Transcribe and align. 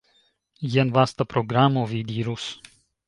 Jen 0.75 0.93
vasta 0.95 1.27
programo, 1.33 1.85
vi 1.93 2.03
dirus. 2.13 2.49